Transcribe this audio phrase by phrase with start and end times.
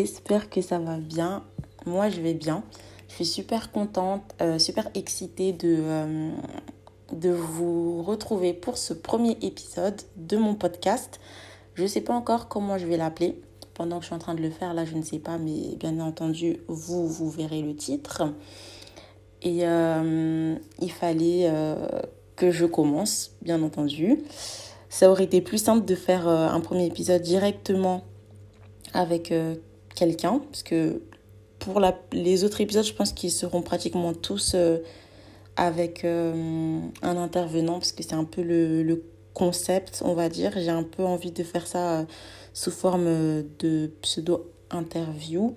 [0.00, 1.44] j'espère que ça va bien.
[1.84, 2.62] Moi, je vais bien.
[3.08, 6.30] Je suis super contente, euh, super excitée de, euh,
[7.12, 11.20] de vous retrouver pour ce premier épisode de mon podcast.
[11.74, 13.40] Je ne sais pas encore comment je vais l'appeler.
[13.74, 15.76] Pendant que je suis en train de le faire, là, je ne sais pas, mais
[15.76, 18.22] bien entendu, vous, vous verrez le titre.
[19.42, 21.50] Et euh, il fallait
[22.36, 24.18] que je commence, bien entendu.
[24.88, 28.02] Ça aurait été plus simple de faire un premier épisode directement
[28.92, 29.32] avec
[29.94, 31.02] quelqu'un, parce que
[31.60, 34.78] pour la, les autres épisodes, je pense qu'ils seront pratiquement tous euh,
[35.56, 40.52] avec euh, un intervenant, parce que c'est un peu le, le, concept, on va dire.
[40.56, 42.04] J'ai un peu envie de faire ça euh,
[42.52, 43.04] sous forme
[43.60, 45.54] de pseudo-interview.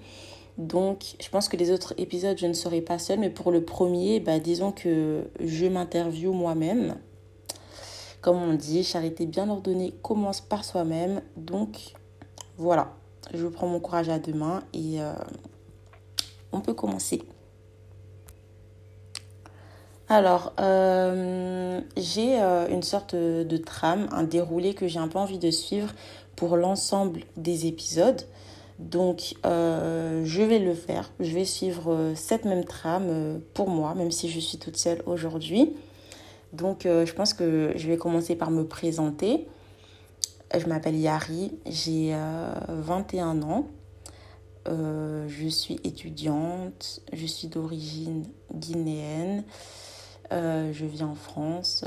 [0.59, 3.66] Donc, je pense que les autres épisodes, je ne serai pas seule, mais pour le
[3.66, 6.95] premier, bah, disons que je m'interview moi-même.
[8.22, 11.22] Comme on dit, charité bien ordonnée commence par soi-même.
[11.36, 11.95] Donc,
[12.58, 12.94] voilà
[13.34, 15.14] je prends mon courage à deux mains et euh,
[16.52, 17.22] on peut commencer.
[20.10, 25.40] Alors, euh, j'ai euh, une sorte de trame, un déroulé que j'ai un peu envie
[25.40, 25.94] de suivre
[26.36, 28.22] pour l'ensemble des épisodes.
[28.80, 31.12] Donc, je vais le faire.
[31.20, 35.74] Je vais suivre cette même trame pour moi, même si je suis toute seule aujourd'hui.
[36.54, 39.48] Donc, je pense que je vais commencer par me présenter.
[40.56, 42.16] Je m'appelle Yari, j'ai
[42.68, 43.68] 21 euh, ans.
[44.68, 49.44] Euh, je suis étudiante, je suis d'origine guinéenne,
[50.32, 51.84] euh, je vis en France.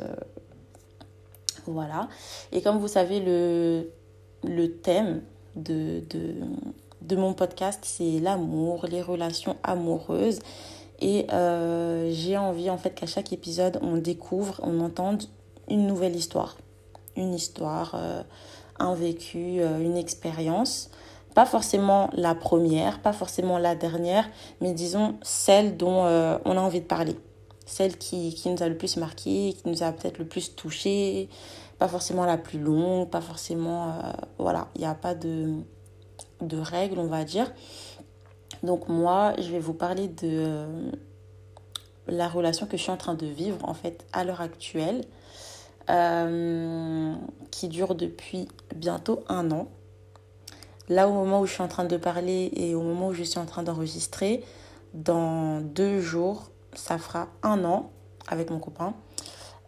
[1.67, 2.09] voilà.
[2.51, 3.89] Et comme vous savez, le,
[4.43, 5.23] le thème
[5.55, 6.35] de, de,
[7.03, 10.41] de mon podcast, c'est l'amour, les relations amoureuses.
[10.99, 11.27] Et
[12.11, 15.23] j'ai envie en fait qu'à chaque épisode, on découvre, on entende
[15.69, 16.57] une nouvelle histoire.
[17.17, 17.97] Une histoire
[18.79, 20.91] un vécu, euh, une expérience.
[21.35, 24.27] Pas forcément la première, pas forcément la dernière,
[24.61, 27.17] mais disons celle dont euh, on a envie de parler.
[27.67, 31.29] Celle qui, nous a le plus marqué, qui nous a peut-être le plus touché.
[31.79, 33.89] Pas forcément la plus longue, pas forcément...
[33.89, 35.57] Euh, voilà, il n'y a pas de,
[36.41, 37.53] de règles, on va dire.
[38.63, 40.65] Donc moi, je vais vous parler de
[42.07, 45.05] la relation que je suis en train de vivre en fait à l'heure actuelle.
[45.89, 47.15] Euh,
[47.53, 49.69] qui dure depuis bientôt un an.
[50.89, 53.23] Là, au moment où je suis en train de parler et au moment où je
[53.23, 54.43] suis en train d'enregistrer,
[54.95, 57.91] dans deux jours, ça fera un an
[58.29, 58.95] avec mon copain.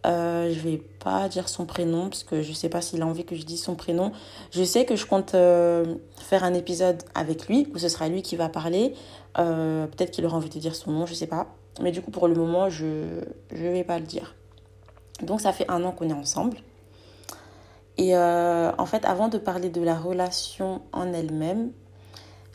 [0.06, 3.24] Euh, je vais pas dire son prénom parce que je sais pas s'il a envie
[3.24, 4.12] que je dise son prénom.
[4.50, 8.22] Je sais que je compte euh, faire un épisode avec lui où ce sera lui
[8.22, 8.94] qui va parler.
[9.38, 11.46] Euh, peut-être qu'il aura envie de dire son nom, je sais pas.
[11.80, 12.86] Mais du coup, pour le moment, je
[13.52, 14.34] ne vais pas le dire.
[15.22, 16.58] Donc ça fait un an qu'on est ensemble.
[17.98, 21.72] Et euh, en fait, avant de parler de la relation en elle-même,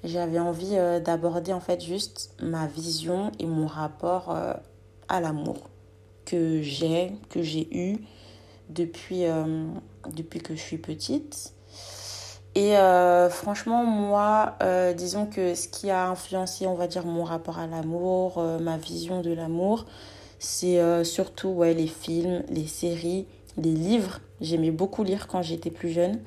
[0.06, 4.54] j'avais envie euh, d'aborder en fait juste ma vision et mon rapport euh,
[5.10, 5.70] à l'amour
[6.26, 7.98] que j'ai, que j'ai eu
[8.70, 9.26] depuis,
[10.16, 11.54] depuis que je suis petite.
[12.56, 12.76] Et
[13.30, 14.58] franchement, moi,
[14.96, 19.22] disons que ce qui a influencé, on va dire, mon rapport à l'amour, ma vision
[19.22, 19.86] de l'amour,
[20.44, 24.20] c'est euh, surtout les films, les séries, les livres.
[24.42, 26.20] J'aimais beaucoup lire quand j'étais plus jeune.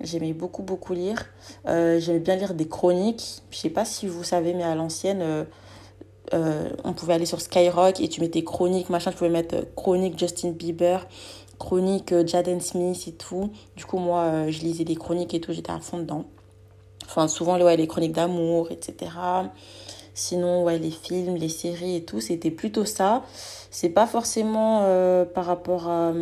[0.00, 1.26] J'aimais beaucoup, beaucoup lire.
[1.68, 3.42] Euh, j'aimais bien lire des chroniques.
[3.52, 5.46] Je sais pas si vous savez, mais à l'ancienne,
[6.34, 9.12] euh, on pouvait aller sur Skyrock et tu mettais chronique, machin.
[9.12, 11.06] Tu pouvais mettre chronique Justin Bieber,
[11.60, 13.52] chronique Jaden Smith et tout.
[13.76, 15.52] Du coup, moi, je lisais des chroniques et tout.
[15.52, 16.24] J'étais à fond dedans.
[17.04, 19.12] Enfin, souvent, ouais, les chroniques d'amour, etc.
[20.18, 23.22] Sinon, ouais, les films, les séries et tout, c'était plutôt ça.
[23.70, 26.14] C'est pas forcément euh, par rapport à,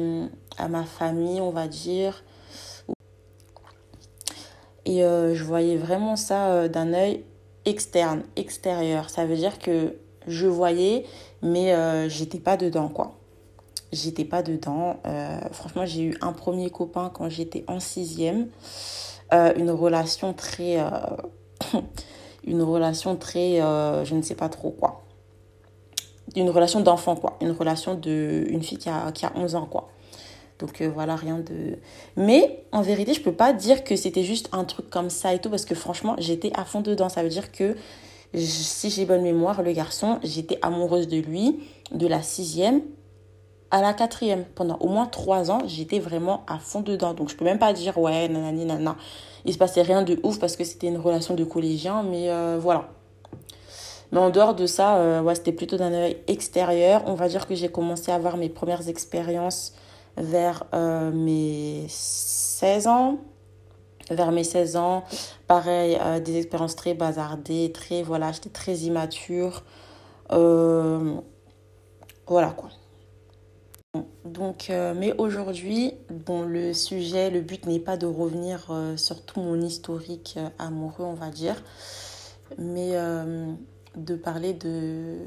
[0.58, 2.24] à, ma famille, on va dire.
[4.84, 7.24] Et euh, je voyais vraiment ça euh, d'un œil
[7.66, 9.10] externe, extérieur.
[9.10, 9.94] Ça veut dire que
[10.26, 11.06] je voyais,
[11.40, 11.72] mais
[12.08, 13.16] j'étais pas dedans, quoi.
[13.92, 14.96] J'étais pas dedans.
[15.52, 18.48] franchement, j'ai eu un premier copain quand j'étais en sixième.
[19.30, 20.78] une relation très
[22.46, 25.04] une relation très, euh, je ne sais pas trop quoi.
[26.36, 27.36] Une relation d'enfant, quoi.
[27.40, 29.90] Une relation de fille qui a, qui a 11 ans, quoi.
[30.58, 31.78] Donc euh, voilà, rien de...
[32.16, 35.38] Mais en vérité, je peux pas dire que c'était juste un truc comme ça et
[35.40, 37.08] tout, parce que franchement, j'étais à fond dedans.
[37.08, 37.76] Ça veut dire que,
[38.34, 41.60] si j'ai bonne mémoire, le garçon, j'étais amoureuse de lui
[41.92, 42.82] de la sixième
[43.74, 44.44] à la quatrième.
[44.54, 47.12] Pendant au moins trois ans, j'étais vraiment à fond dedans.
[47.12, 48.96] Donc je peux même pas dire, ouais, nanani, nanana
[49.44, 52.56] il se passait rien de ouf parce que c'était une relation de collégien, mais euh,
[52.60, 52.88] voilà.
[54.12, 57.02] Mais en dehors de ça, euh, c'était plutôt d'un œil extérieur.
[57.06, 59.74] On va dire que j'ai commencé à avoir mes premières expériences
[60.16, 63.18] vers euh, mes 16 ans.
[64.08, 65.02] vers mes 16 ans.
[65.48, 69.64] Pareil, des expériences très bazardées, très, voilà, j'étais très immature.
[70.30, 71.22] Voilà
[72.56, 72.70] quoi.
[74.24, 79.40] Donc, euh, mais aujourd'hui, bon, le sujet, le but n'est pas de revenir sur tout
[79.40, 81.62] mon historique amoureux, on va dire,
[82.58, 82.92] mais
[83.96, 85.18] de parler de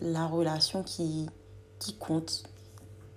[0.00, 1.28] la relation qui,
[1.98, 2.44] compte,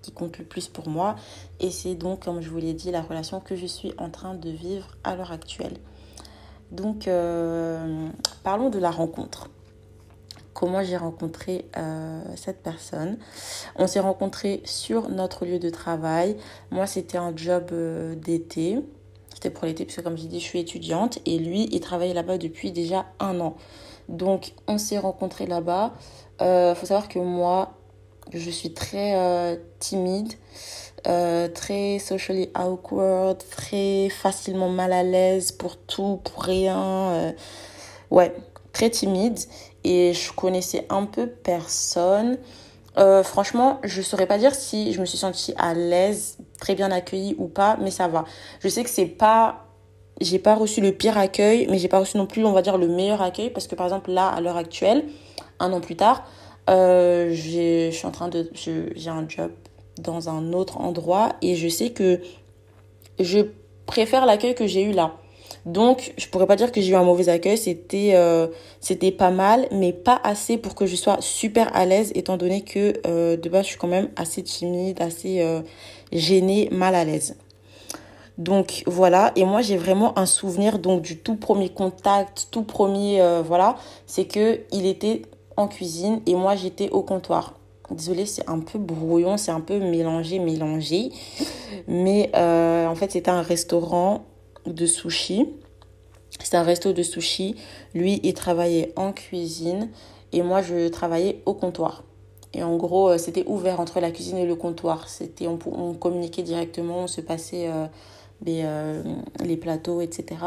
[0.02, 1.16] qui compte le plus pour moi.
[1.60, 4.36] Et c'est donc, comme je vous l'ai dit, la relation que je suis en train
[4.36, 5.78] de vivre à l'heure actuelle.
[6.72, 8.10] Donc, euh,
[8.44, 9.50] parlons de la rencontre.
[10.54, 13.18] Comment j'ai rencontré euh, cette personne
[13.76, 16.38] On s'est rencontrés sur notre lieu de travail.
[16.72, 18.80] Moi, c'était un job euh, d'été.
[19.34, 21.20] C'était pour l'été, puisque comme j'ai dit, je suis étudiante.
[21.26, 23.56] Et lui, il travaillait là-bas depuis déjà un an.
[24.10, 25.94] Donc, on s'est rencontrés là-bas.
[26.40, 27.74] Il faut savoir que moi,
[28.32, 30.34] je suis très euh, timide,
[31.08, 37.12] euh, très socially awkward, très facilement mal à l'aise pour tout, pour rien.
[37.12, 37.32] Euh,
[38.12, 38.34] ouais,
[38.72, 39.38] très timide.
[39.84, 42.38] Et je connaissais un peu personne.
[43.24, 46.92] franchement, je ne saurais pas dire si je me suis sentie à l'aise, très bien
[46.92, 48.26] accueillie ou pas, mais ça va.
[48.62, 49.64] Je sais que c'est pas
[50.22, 52.78] j'ai pas reçu le pire accueil, mais j'ai pas reçu non plus, on va dire,
[52.78, 55.06] le meilleur accueil parce que par exemple là, à l'heure actuelle,
[55.60, 56.24] un an plus tard,
[56.70, 59.52] euh, je suis en train de j'ai un job
[60.00, 62.22] dans un autre endroit et je sais que
[63.20, 63.40] je
[63.86, 65.16] préfère l'accueil que j'ai eu là.
[65.66, 68.48] Donc, je pourrais pas dire que j'ai eu un mauvais accueil, c'était euh,
[68.80, 72.62] c'était pas mal, mais pas assez pour que je sois super à l'aise, étant donné
[72.62, 75.62] que euh, de base je suis quand même assez timide, assez euh,
[76.12, 77.38] gênée, mal à l'aise.
[78.38, 83.22] Donc voilà, et moi j'ai vraiment un souvenir donc du tout premier contact, tout premier
[83.46, 83.76] voilà,
[84.08, 85.22] c'est que il était
[85.56, 87.54] en cuisine et moi j'étais au comptoir.
[87.92, 91.12] Désolée, c'est un peu brouillon, c'est un peu mélangé, mélangé.
[91.88, 94.24] Mais en fait, c'était un restaurant
[94.66, 95.48] de sushi.
[96.40, 97.56] C'est un resto de sushi.
[97.94, 99.90] Lui, il travaillait en cuisine
[100.32, 102.04] et moi, je travaillais au comptoir.
[102.54, 105.10] Et en gros, euh, c'était ouvert entre la cuisine et le comptoir.
[105.10, 107.70] C'était, on, on communiquait directement, on se passait
[108.48, 109.04] euh,
[109.44, 110.38] les plateaux, etc.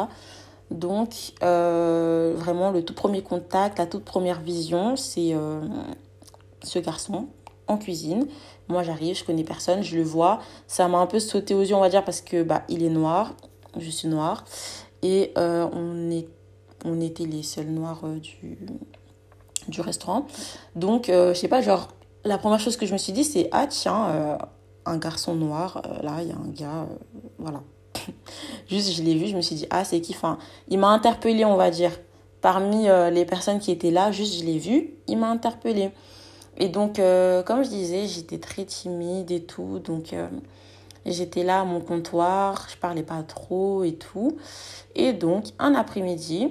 [0.70, 1.10] Donc,
[1.42, 5.60] euh, vraiment, le tout premier contact, la toute première vision, c'est euh,
[6.62, 7.28] ce garçon
[7.68, 8.26] en cuisine.
[8.68, 10.40] Moi, j'arrive, je connais personne, je le vois.
[10.66, 12.90] Ça m'a un peu sauté aux yeux, on va dire, parce que bah, il est
[12.90, 13.34] noir,
[13.78, 14.44] je suis noire.
[15.02, 16.28] Et euh, on, est,
[16.84, 18.58] on était les seuls noirs du,
[19.68, 20.26] du restaurant.
[20.74, 21.88] Donc, je sais pas, genre,
[22.24, 24.38] la première chose que je me suis dit, c'est Ah, tiens,
[24.84, 26.88] un garçon noir, là, il y a un gars,
[27.38, 27.62] voilà.
[28.68, 30.14] Juste, je l'ai vu, je me suis dit, ah, c'est qui?
[30.14, 30.38] Enfin,
[30.68, 31.92] Il m'a interpellé, on va dire.
[32.40, 35.90] Parmi euh, les personnes qui étaient là, juste, je l'ai vu, il m'a interpellé.
[36.58, 39.80] Et donc, euh, comme je disais, j'étais très timide et tout.
[39.80, 40.28] Donc, euh,
[41.12, 44.36] j'étais là à mon comptoir, je parlais pas trop et tout.
[44.94, 46.48] Et donc, un après-midi,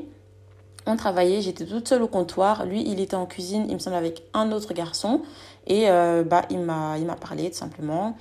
[0.85, 2.65] on travaillait, j'étais toute seule au comptoir.
[2.65, 5.21] Lui, il était en cuisine, il me semble, avec un autre garçon.
[5.67, 8.15] Et bah, il m'a parlé tout simplement.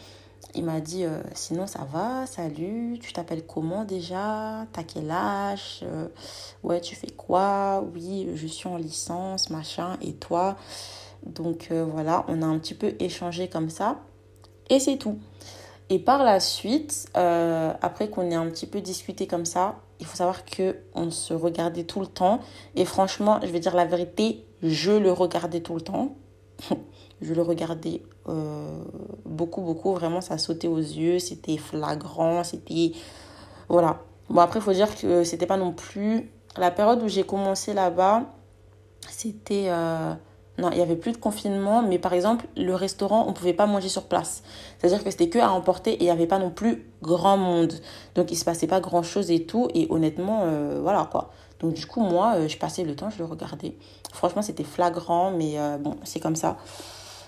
[0.57, 4.67] Il m'a dit euh, sinon ça va, salut, tu t'appelles comment déjà?
[4.73, 5.81] T'as quel âge?
[5.83, 6.07] Euh,
[6.63, 7.85] Ouais, tu fais quoi?
[7.93, 10.57] Oui, je suis en licence, machin, et toi
[11.25, 13.99] Donc euh, voilà, on a un petit peu échangé comme ça.
[14.71, 15.19] Et c'est tout.
[15.91, 20.17] Et par la suite, après qu'on ait un petit peu discuté comme ça, il faut
[20.17, 22.41] savoir que on se regardait tout le temps.
[22.75, 26.17] Et franchement, je vais dire la vérité, je le regardais tout le temps.
[27.23, 28.85] je le regardais euh,
[29.25, 29.93] beaucoup, beaucoup.
[29.93, 31.19] Vraiment, ça sautait aux yeux.
[31.19, 32.45] C'était flagrant.
[32.45, 32.93] C'était.
[33.69, 34.01] Voilà.
[34.29, 36.31] Bon, après, il faut dire que c'était pas non plus.
[36.57, 38.25] La période où j'ai commencé là-bas,
[39.09, 39.67] c'était.
[39.69, 40.15] Euh,
[40.59, 43.55] non, il n'y avait plus de confinement, mais par exemple, le restaurant, on ne pouvait
[43.55, 44.43] pas manger sur place.
[44.79, 47.73] C'est-à-dire que c'était que à emporter et il n'y avait pas non plus grand monde.
[48.15, 49.69] Donc, il ne se passait pas grand-chose et tout.
[49.75, 51.31] Et honnêtement, euh, voilà quoi.
[51.61, 53.75] Donc, du coup, moi, je passais le temps, je le regardais.
[54.13, 56.57] Franchement, c'était flagrant, mais bon, c'est comme ça.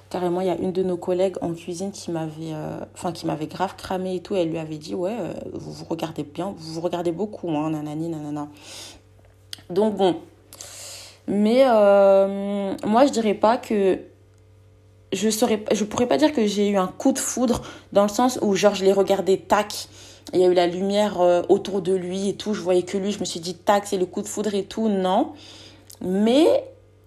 [0.08, 3.26] Carrément, il y a une de nos collègues en cuisine qui m'avait euh, enfin, qui
[3.26, 4.36] m'avait grave cramé et tout.
[4.36, 7.70] Elle lui avait dit Ouais, euh, vous vous regardez bien, vous vous regardez beaucoup, hein,
[7.70, 8.48] nanani, nanana.
[9.68, 10.16] Donc, bon.
[11.28, 13.98] Mais euh, moi, je dirais pas que.
[15.12, 18.08] Je saurais, je pourrais pas dire que j'ai eu un coup de foudre dans le
[18.08, 19.88] sens où, genre, je l'ai regardé tac.
[20.32, 22.52] Il y a eu la lumière autour de lui et tout.
[22.52, 23.12] Je voyais que lui.
[23.12, 24.88] Je me suis dit tac, c'est le coup de foudre et tout.
[24.88, 25.32] Non.
[26.00, 26.64] Mais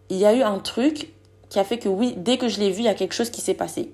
[0.10, 1.12] il y a eu un truc
[1.50, 3.30] qui a fait que oui, dès que je l'ai vu, il y a quelque chose
[3.30, 3.92] qui s'est passé.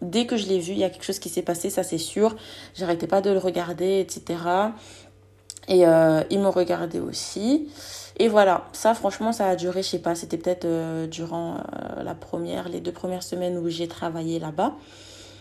[0.00, 1.98] Dès que je l'ai vu, il y a quelque chose qui s'est passé, ça c'est
[1.98, 2.36] sûr.
[2.74, 4.40] J'arrêtais pas de le regarder, etc.
[5.68, 7.68] Et euh, il me regardait aussi.
[8.18, 12.02] Et voilà, ça franchement, ça a duré, je sais pas, c'était peut-être euh, durant euh,
[12.02, 14.74] la première, les deux premières semaines où j'ai travaillé là-bas.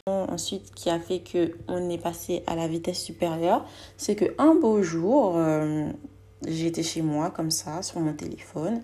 [0.08, 3.66] Ensuite, qui a fait que on est passé à la vitesse supérieure,
[3.98, 5.92] c'est que un beau jour, euh,
[6.48, 8.82] j'étais chez moi comme ça sur mon téléphone,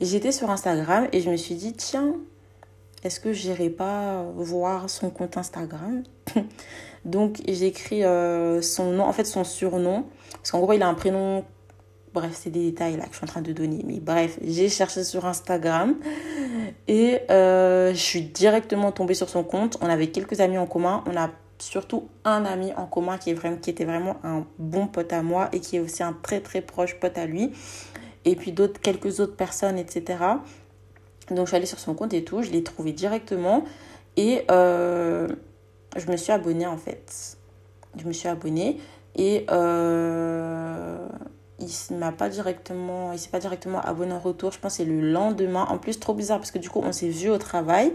[0.00, 2.14] j'étais sur Instagram et je me suis dit tiens,
[3.04, 6.04] est-ce que j'irai pas voir son compte Instagram?
[7.04, 10.94] Donc j'écris euh, son nom, en fait son surnom, parce qu'en gros il a un
[10.94, 11.44] prénom
[12.16, 13.82] Bref, c'est des détails là que je suis en train de donner.
[13.84, 15.96] Mais bref, j'ai cherché sur Instagram
[16.88, 19.76] et euh, je suis directement tombée sur son compte.
[19.82, 21.04] On avait quelques amis en commun.
[21.06, 24.86] On a surtout un ami en commun qui, est vraiment, qui était vraiment un bon
[24.86, 27.52] pote à moi et qui est aussi un très très proche pote à lui.
[28.24, 30.18] Et puis d'autres, quelques autres personnes, etc.
[31.28, 32.40] Donc je suis allée sur son compte et tout.
[32.40, 33.62] Je l'ai trouvé directement
[34.16, 35.28] et euh,
[35.94, 37.36] je me suis abonnée en fait.
[38.00, 38.80] Je me suis abonnée
[39.16, 39.44] et...
[39.50, 41.06] Euh,
[41.58, 44.52] il m'a pas directement il s'est pas directement abonné en retour.
[44.52, 45.66] Je pense c'est le lendemain.
[45.68, 47.92] En plus trop bizarre parce que du coup on s'est vu au travail.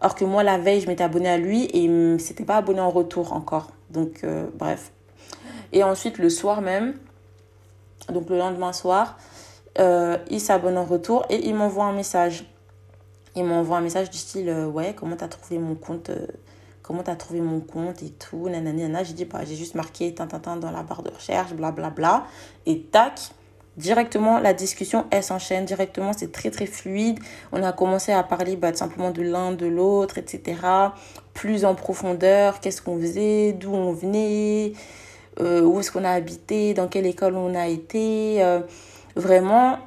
[0.00, 2.80] Alors que moi la veille je m'étais abonné à lui et il s'était pas abonné
[2.80, 3.70] en retour encore.
[3.90, 4.92] Donc euh, bref.
[5.72, 6.94] Et ensuite le soir même
[8.08, 9.18] donc le lendemain soir
[9.78, 12.44] euh, il s'abonne en retour et il m'envoie un message.
[13.36, 16.10] Il m'envoie un message du style euh, ouais comment t'as trouvé mon compte
[16.90, 19.04] comment tu as trouvé mon compte et tout, nanani, nanana.
[19.04, 21.90] J'ai dit, bah, j'ai juste marqué dans la barre de recherche, blablabla.
[21.90, 22.26] Bla, bla.
[22.66, 23.30] Et tac,
[23.76, 27.20] directement, la discussion, elle s'enchaîne directement, c'est très très fluide.
[27.52, 30.56] On a commencé à parler bah, simplement de l'un, de l'autre, etc.
[31.32, 34.72] Plus en profondeur, qu'est-ce qu'on faisait, d'où on venait,
[35.38, 38.42] euh, où est-ce qu'on a habité, dans quelle école on a été.
[38.42, 38.62] Euh,
[39.14, 39.78] vraiment,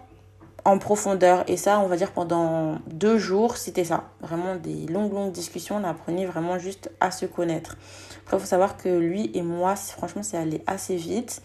[0.66, 1.44] en profondeur.
[1.48, 4.06] Et ça, on va dire pendant deux jours, c'était ça.
[4.22, 5.78] Vraiment des longues, longues discussions.
[5.78, 7.78] On apprenait vraiment juste à se connaître.
[8.24, 11.42] Après, il faut savoir que lui et moi, franchement, c'est allé assez vite.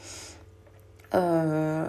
[1.14, 1.88] Euh,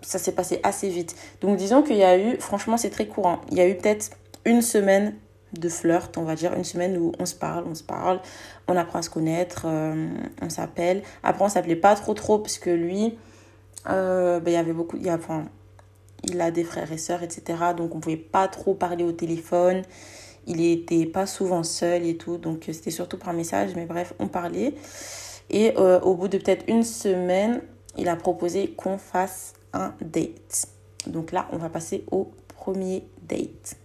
[0.00, 1.14] ça s'est passé assez vite.
[1.40, 3.40] Donc, disons qu'il y a eu, franchement, c'est très courant.
[3.50, 4.10] Il y a eu peut-être
[4.44, 5.14] une semaine
[5.52, 8.20] de flirt, on va dire, une semaine où on se parle, on se parle,
[8.68, 10.08] on apprend à se connaître, euh,
[10.40, 11.02] on s'appelle.
[11.22, 13.18] Après, on s'appelait pas trop, trop, parce que lui,
[13.88, 15.18] euh, ben, il y avait beaucoup, il y a,
[16.24, 17.58] il a des frères et sœurs, etc.
[17.76, 19.82] Donc on pouvait pas trop parler au téléphone.
[20.46, 22.38] Il était pas souvent seul et tout.
[22.38, 23.70] Donc c'était surtout par message.
[23.76, 24.74] Mais bref, on parlait.
[25.50, 27.62] Et euh, au bout de peut-être une semaine,
[27.96, 30.66] il a proposé qu'on fasse un date.
[31.06, 33.76] Donc là, on va passer au premier date.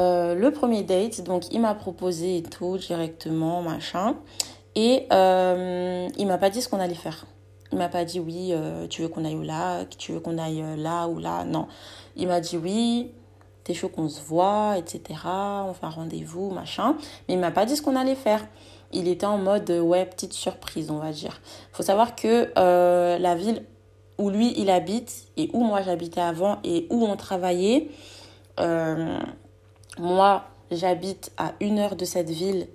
[0.00, 4.16] Euh, le premier date, donc il m'a proposé et tout directement, machin.
[4.76, 7.26] Et euh, il m'a pas dit ce qu'on allait faire.
[7.72, 10.62] Il m'a pas dit oui, euh, tu veux qu'on aille là, tu veux qu'on aille
[10.62, 11.44] euh, là ou là.
[11.44, 11.68] Non.
[12.16, 13.12] Il m'a dit oui,
[13.64, 15.20] t'es chaud qu'on se voit, etc.
[15.24, 16.96] On fait un rendez-vous, machin.
[17.28, 18.46] Mais il m'a pas dit ce qu'on allait faire.
[18.92, 21.42] Il était en mode, ouais, petite surprise, on va dire.
[21.72, 23.64] faut savoir que euh, la ville
[24.16, 27.88] où lui, il habite et où moi j'habitais avant et où on travaillait,
[29.98, 32.66] moi, j'habite à une heure de cette ville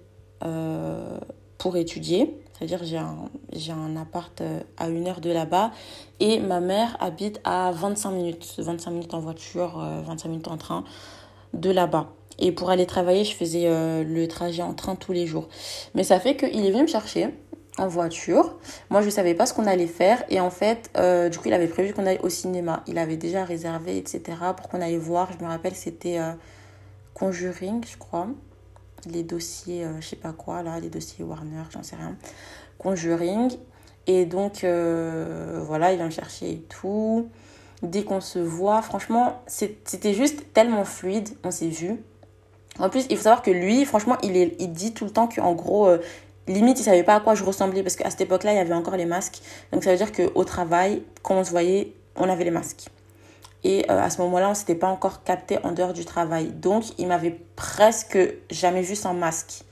[1.58, 2.43] pour étudier.
[2.65, 5.72] C'est-à-dire j'ai un, j'ai un appart euh, à une heure de là-bas
[6.22, 10.55] et ma mère habite à 25 minutes, 25 minutes en voiture, 25 euh, minutes en
[10.55, 10.86] train
[11.53, 12.08] de là-bas.
[12.39, 15.50] Et pour aller travailler, je faisais euh, le trajet en train tous les jours.
[15.93, 17.36] Mais ça fait qu'il est venu me chercher
[17.77, 18.55] en voiture.
[18.89, 20.24] Moi, je ne savais pas ce qu'on allait faire.
[20.29, 20.89] Et en fait,
[21.32, 22.82] du coup, il avait prévu qu'on aille au cinéma.
[22.88, 24.22] Il avait déjà réservé, etc.
[24.55, 25.29] pour qu'on aille voir.
[25.38, 26.20] Je me rappelle, c'était
[27.13, 28.27] Conjuring, je crois
[29.12, 32.15] les dossiers, euh, je sais pas quoi, là, les dossiers Warner, j'en sais rien,
[32.77, 33.51] Conjuring.
[34.07, 37.29] Et donc, euh, voilà, il vient chercher et tout.
[37.81, 42.01] Dès qu'on se voit, franchement, c'était juste tellement fluide, on s'est vu.
[42.79, 45.27] En plus, il faut savoir que lui, franchement, il, est, il dit tout le temps
[45.27, 46.00] qu'en gros, euh,
[46.48, 48.74] limite, il savait pas à quoi je ressemblais parce qu'à cette époque-là, il y avait
[48.74, 49.41] encore les masques.
[49.72, 52.89] Donc, ça veut dire qu'au travail, quand on se voyait, on avait les masques.
[53.63, 56.48] Et euh, à ce moment-là, on s'était pas encore capté en dehors du travail.
[56.48, 58.17] Donc, il m'avait presque
[58.50, 59.63] jamais vu sans masque.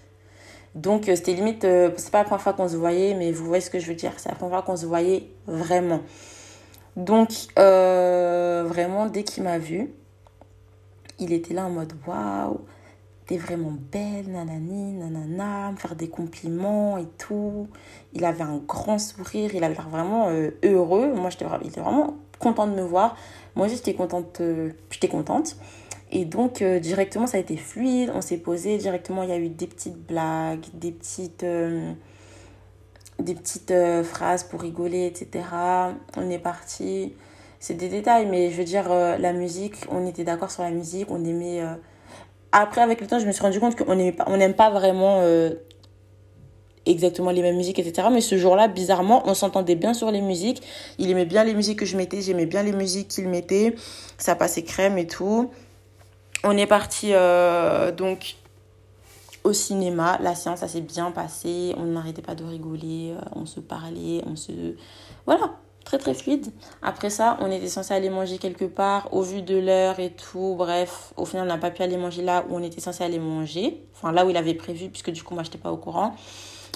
[0.76, 3.46] Donc, euh, c'était limite, euh, c'est pas la première fois qu'on se voyait, mais vous
[3.46, 4.14] voyez ce que je veux dire.
[4.18, 6.02] C'est la première fois qu'on se voyait vraiment.
[6.96, 9.94] Donc, vraiment, dès qu'il m'a vu,
[11.20, 12.62] il était là en mode waouh,
[13.26, 17.68] t'es vraiment belle, nanani, nanana, me faire des compliments et tout.
[18.14, 20.30] Il avait un grand sourire, il avait l'air vraiment
[20.64, 21.14] heureux.
[21.14, 23.16] Moi, j'étais il était vraiment content de me voir.
[23.56, 25.58] Moi j'étais contente, euh, j'étais contente.
[26.14, 28.12] Et donc, euh, directement, ça a été fluide.
[28.14, 28.78] On s'est posé.
[28.78, 31.94] Directement, il y a eu des petites blagues, des petites, euh,
[33.20, 35.46] des petites phrases pour rigoler, etc.
[36.18, 37.14] On est parti.
[37.60, 41.10] C'est des détails, mais je veux dire, la musique, on était d'accord sur la musique.
[41.12, 41.62] On aimait.
[42.52, 45.22] Après, avec le temps, je me suis rendu compte qu'on n'aime pas, on pas vraiment
[46.86, 48.08] exactement les mêmes musiques, etc.
[48.12, 50.62] Mais ce jour-là, bizarrement, on s'entendait bien sur les musiques.
[50.98, 53.76] Il aimait bien les musiques que je mettais, j'aimais bien les musiques qu'il mettait.
[54.18, 55.52] Ça passait crème et tout.
[56.44, 58.36] On est parti, euh, donc,
[59.44, 61.74] au cinéma, la séance, ça s'est bien passé.
[61.78, 64.52] On n'arrêtait pas de rigoler, euh, on se parlait, on se...
[65.28, 66.48] Voilà, très très fluide.
[66.82, 70.56] Après ça, on était censé aller manger quelque part, au vu de l'heure et tout.
[70.58, 73.20] Bref, au final, on n'a pas pu aller manger là où on était censé aller
[73.20, 73.84] manger.
[73.94, 76.16] Enfin, là où il avait prévu, puisque du coup, moi, je n'étais pas au courant.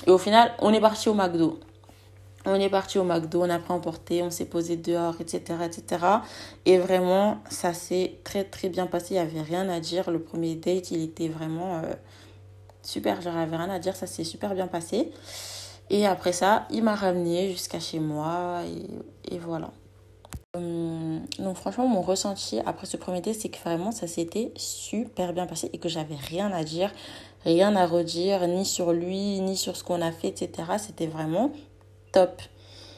[0.07, 1.59] Et au final, on est parti au McDo.
[2.47, 6.05] On est parti au McDo, on a pris emporté, on s'est posé dehors, etc., etc.
[6.65, 9.15] Et vraiment, ça s'est très, très bien passé.
[9.15, 10.11] Il n'y avait rien à dire.
[10.11, 11.93] Le premier date, il était vraiment euh,
[12.83, 13.19] super.
[13.21, 13.95] J'avais rien à dire.
[13.95, 15.11] Ça s'est super bien passé.
[15.89, 18.61] Et après ça, il m'a ramené jusqu'à chez moi.
[19.31, 19.71] Et, voilà.
[20.55, 25.33] Hum, donc franchement, mon ressenti après ce premier date, c'est que vraiment, ça s'était super
[25.33, 26.91] bien passé et que j'avais rien à dire,
[27.45, 30.49] rien à redire, ni sur lui, ni sur ce qu'on a fait, etc.
[30.77, 31.51] C'était vraiment
[32.11, 32.41] top.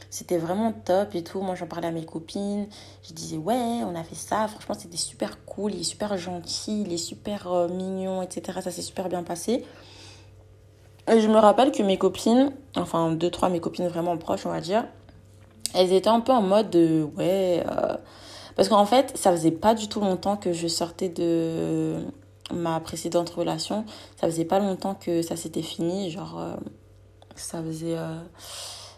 [0.09, 1.41] C'était vraiment top et tout.
[1.41, 2.67] Moi, j'en parlais à mes copines.
[3.03, 4.47] Je disais, ouais, on a fait ça.
[4.47, 5.73] Franchement, c'était super cool.
[5.73, 6.83] Il est super gentil.
[6.83, 8.59] Il est super euh, mignon, etc.
[8.63, 9.65] Ça s'est super bien passé.
[11.09, 14.49] Et je me rappelle que mes copines, enfin, deux, trois, mes copines vraiment proches, on
[14.49, 14.85] va dire,
[15.73, 17.63] elles étaient un peu en mode de, ouais.
[17.65, 17.95] Euh,
[18.55, 21.97] parce qu'en fait, ça faisait pas du tout longtemps que je sortais de
[22.53, 23.85] ma précédente relation.
[24.19, 26.11] Ça faisait pas longtemps que ça s'était fini.
[26.11, 26.55] Genre, euh,
[27.35, 27.97] ça faisait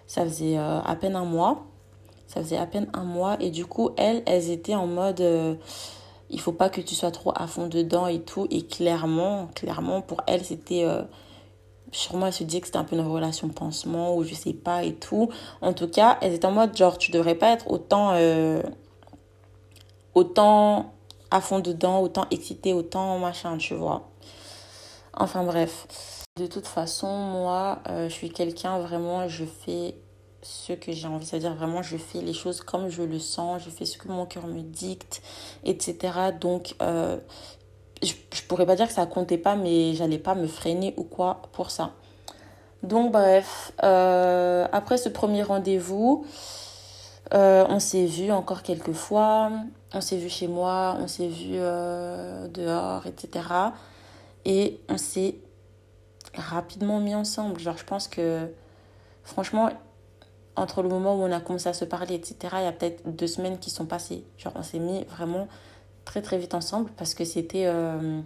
[0.10, 1.68] ça faisait euh, à peine un mois.
[2.25, 3.38] Ça faisait à peine un mois.
[3.39, 5.22] Et du coup, elles, elles étaient en mode...
[5.22, 5.53] Euh,
[6.32, 8.48] il faut pas que tu sois trop à fond dedans et tout.
[8.50, 10.84] Et clairement, clairement, pour elles, c'était...
[10.84, 11.03] Euh,
[11.91, 14.84] sûrement, elles se disaient que c'était un peu une relation pansement ou je sais pas
[14.84, 15.29] et tout.
[15.62, 18.15] En tout cas, elles étaient en mode genre, tu devrais pas être autant...
[20.15, 20.94] autant
[21.31, 24.09] à fond dedans, autant excité, autant machin, tu vois.
[25.13, 25.88] Enfin bref.
[26.38, 29.95] De toute façon, moi, euh, je suis quelqu'un vraiment, je fais
[30.41, 33.69] ce que j'ai envie, c'est-à-dire vraiment, je fais les choses comme je le sens, je
[33.69, 35.21] fais ce que mon cœur me dicte,
[35.65, 35.98] etc.
[36.39, 37.17] Donc, euh,
[38.01, 38.13] je,
[38.48, 41.71] pourrais pas dire que ça comptait pas, mais j'allais pas me freiner ou quoi pour
[41.71, 41.91] ça.
[42.83, 46.25] Donc, bref, euh, après ce premier rendez-vous,
[47.31, 49.51] on s'est vu encore quelques fois,
[49.93, 53.45] on s'est vu chez moi, on s'est vu dehors, etc.
[54.45, 55.35] Et on s'est
[56.35, 57.59] rapidement mis ensemble.
[57.59, 58.47] Genre, je pense que,
[59.23, 59.69] franchement,
[60.55, 63.09] entre le moment où on a commencé à se parler, etc., il y a peut-être
[63.09, 64.23] deux semaines qui sont passées.
[64.37, 65.47] Genre, on s'est mis vraiment
[66.05, 67.65] très, très vite ensemble parce que c'était.
[67.65, 68.21] Euh,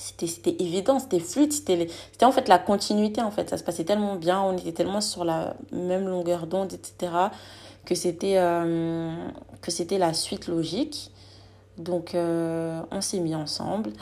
[0.00, 1.88] c'était évident, c'était fluide, c'était
[2.22, 3.50] en fait la continuité en fait.
[3.50, 7.12] Ça se passait tellement bien, on était tellement sur la même longueur d'onde, etc.,
[7.84, 9.14] que c'était euh,
[9.62, 11.10] que c'était la suite logique.
[11.78, 13.92] Donc euh, on s'est mis ensemble.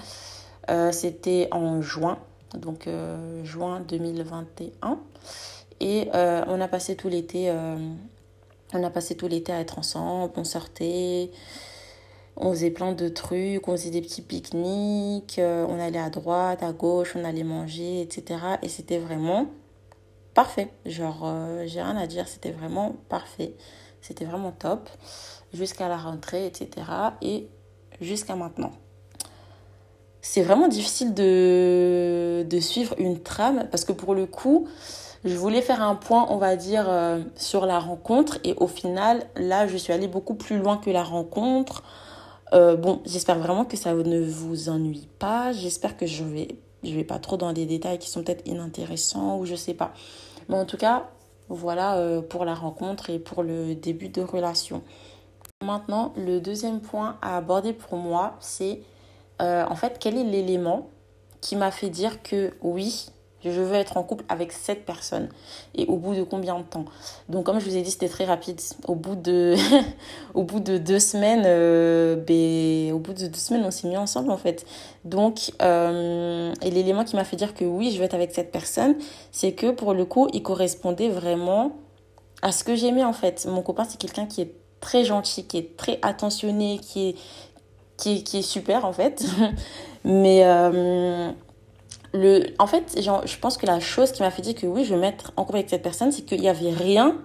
[0.93, 2.19] c'était en juin
[2.55, 4.99] donc euh, juin 2021.
[5.81, 7.77] Et euh, on a passé tout l'été euh,
[8.75, 11.31] on a passé tout l'été à être ensemble, on sortait,
[12.39, 16.73] on faisait plein de trucs, on faisait des petits pique-niques, on allait à droite, à
[16.73, 18.41] gauche, on allait manger, etc.
[18.63, 19.47] Et c'était vraiment
[20.35, 20.71] parfait.
[20.87, 21.31] Genre,
[21.67, 23.55] j'ai rien à dire, c'était vraiment parfait.
[24.01, 24.89] C'était vraiment top.
[25.53, 26.87] Jusqu'à la rentrée, etc.
[27.23, 27.49] Et
[28.01, 28.73] jusqu'à maintenant
[30.21, 34.69] c'est vraiment difficile de, de suivre une trame parce que pour le coup,
[35.25, 39.27] je voulais faire un point, on va dire, euh, sur la rencontre et au final,
[39.37, 41.83] là, je suis allée beaucoup plus loin que la rencontre.
[42.55, 45.53] Euh, bon, j'espère vraiment que ça ne vous ennuie pas.
[45.53, 46.49] J'espère que je vais,
[46.83, 49.93] je vais pas trop dans des détails qui sont peut-être inintéressants ou je sais pas.
[50.49, 51.11] Mais en tout cas,
[51.49, 54.83] voilà euh, pour la rencontre et pour le début de relation.
[55.65, 58.81] Maintenant, le deuxième point à aborder pour moi, c'est
[59.43, 60.89] euh, en fait, quel est l'élément
[61.41, 63.11] qui m'a fait dire que oui,
[63.45, 65.29] je veux être en couple avec cette personne
[65.75, 66.85] et au bout de combien de temps?
[67.29, 68.61] Donc comme je vous ai dit c'était très rapide.
[68.87, 69.55] Au bout de
[70.35, 73.97] au bout de deux semaines euh, ben, au bout de deux semaines on s'est mis
[73.97, 74.67] ensemble en fait.
[75.05, 78.51] Donc euh, et l'élément qui m'a fait dire que oui je veux être avec cette
[78.51, 78.97] personne
[79.31, 81.73] c'est que pour le coup il correspondait vraiment
[82.43, 83.47] à ce que j'aimais en fait.
[83.47, 87.15] Mon copain c'est quelqu'un qui est très gentil qui est très attentionné qui est
[87.99, 89.25] qui, qui est super en fait.
[90.05, 91.31] Mais euh,
[92.15, 94.95] le, en fait, je pense que la chose qui m'a fait dire que oui, je
[94.95, 97.17] veux mettre en couple avec cette personne, c'est qu'il n'y avait rien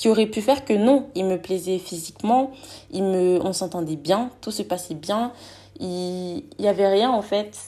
[0.00, 2.52] qui aurait pu faire que non, il me plaisait physiquement,
[2.90, 5.30] il me, on s'entendait bien, tout se passait bien.
[5.78, 7.58] Il n'y avait rien en fait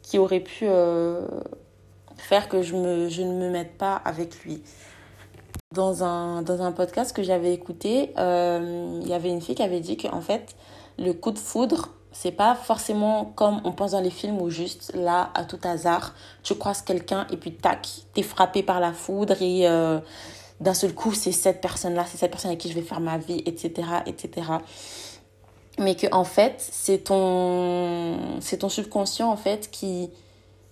[0.00, 1.26] qui aurait pu euh,
[2.16, 4.62] faire que je, me, je ne me mette pas avec lui.
[5.72, 9.62] Dans un, dans un podcast que j'avais écouté, euh, il y avait une fille qui
[9.62, 10.56] avait dit qu'en fait,
[10.98, 14.92] le coup de foudre, c'est pas forcément comme on pense dans les films où juste
[14.94, 19.34] là, à tout hasard, tu croises quelqu'un et puis tac, t'es frappé par la foudre
[19.42, 19.98] et euh,
[20.60, 23.18] d'un seul coup, c'est cette personne-là, c'est cette personne avec qui je vais faire ma
[23.18, 24.46] vie, etc., etc.
[25.80, 30.08] Mais que en fait, c'est ton, c'est ton subconscient en fait qui,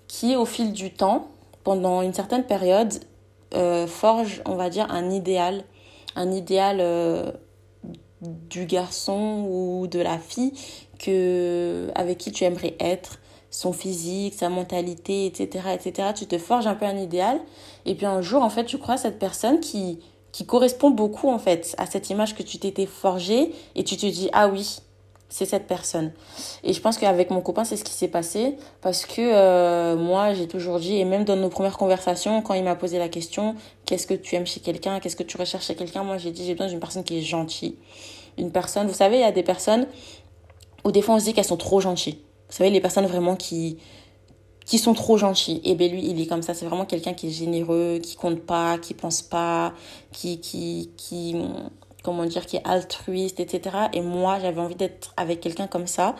[0.06, 1.26] qui, au fil du temps,
[1.64, 2.92] pendant une certaine période,
[3.54, 5.64] euh, forge, on va dire, un idéal,
[6.14, 7.32] un idéal euh,
[8.22, 10.52] du garçon ou de la fille
[11.04, 13.18] que, avec qui tu aimerais être,
[13.50, 16.08] son physique, sa mentalité, etc., etc.
[16.16, 17.40] Tu te forges un peu un idéal.
[17.84, 20.00] Et puis un jour, en fait, tu crois cette personne qui,
[20.32, 24.06] qui correspond beaucoup, en fait, à cette image que tu t'étais forgée et tu te
[24.06, 24.78] dis, ah oui,
[25.28, 26.12] c'est cette personne.
[26.62, 30.34] Et je pense qu'avec mon copain, c'est ce qui s'est passé parce que euh, moi,
[30.34, 33.54] j'ai toujours dit, et même dans nos premières conversations, quand il m'a posé la question,
[33.86, 36.44] qu'est-ce que tu aimes chez quelqu'un, qu'est-ce que tu recherches chez quelqu'un, moi j'ai dit,
[36.44, 37.76] j'ai besoin d'une personne qui est gentille.
[38.38, 39.86] Une personne, vous savez, il y a des personnes
[40.84, 42.18] où des fois on se dit qu'elles sont trop gentilles.
[42.48, 43.78] Vous savez, les personnes vraiment qui
[44.64, 45.60] qui sont trop gentilles.
[45.64, 46.54] Et ben lui, il est comme ça.
[46.54, 49.72] C'est vraiment quelqu'un qui est généreux, qui compte pas, qui pense pas,
[50.12, 51.36] qui, qui, qui,
[52.02, 53.76] comment dire, qui est altruiste, etc.
[53.92, 56.16] Et moi, j'avais envie d'être avec quelqu'un comme ça.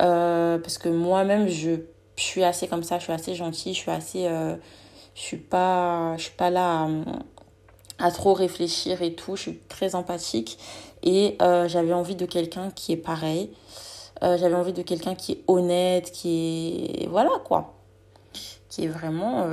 [0.00, 1.80] Euh, parce que moi-même, je,
[2.16, 4.26] suis assez comme ça, je suis assez gentille, je suis assez.
[4.26, 4.56] Euh,
[5.14, 6.88] je suis pas, je suis pas là
[7.98, 9.36] à, trop réfléchir et tout.
[9.36, 10.58] Je suis très empathique.
[11.02, 13.50] Et euh, j'avais envie de quelqu'un qui est pareil.
[14.20, 17.08] j'avais envie de quelqu'un qui est honnête, qui est.
[17.08, 17.74] Voilà quoi.
[18.68, 19.46] Qui est vraiment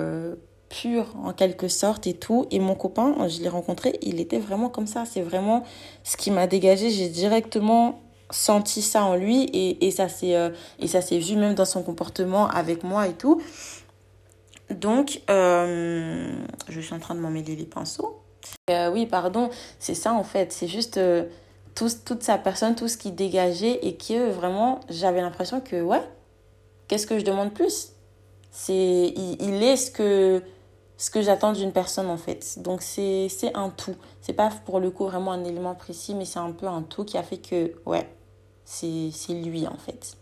[0.70, 2.46] pur en quelque sorte et tout.
[2.52, 5.04] Et mon copain, je l'ai rencontré, il était vraiment comme ça.
[5.06, 5.64] C'est vraiment
[6.04, 6.90] ce qui m'a dégagé.
[6.90, 8.00] J'ai directement
[8.32, 11.66] senti ça en lui et, et ça s'est euh, et ça s'est vu même dans
[11.66, 13.42] son comportement avec moi et tout.
[14.70, 16.32] Donc, euh,
[16.68, 18.18] je suis en train de m'emmêler les pinceaux.
[18.70, 20.52] Euh, oui, pardon, c'est ça en fait.
[20.52, 21.00] C'est juste
[21.76, 26.04] tout, toute sa personne, tout ce qui dégageait et que vraiment, j'avais l'impression que, ouais,
[26.88, 27.94] qu'est-ce que je demande plus?
[28.52, 30.42] C'est, il, il est ce que
[31.00, 32.60] ce que j'attends d'une personne en fait.
[32.60, 33.96] Donc c'est un tout.
[34.22, 37.06] C'est pas pour le coup vraiment un élément précis, mais c'est un peu un tout
[37.06, 38.08] qui a fait que, ouais,
[38.66, 40.18] c'est lui en fait.